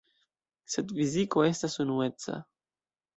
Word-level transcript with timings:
Sed 0.75 0.93
fiziko 0.99 1.43
estas 1.49 1.77
unueca. 1.85 2.39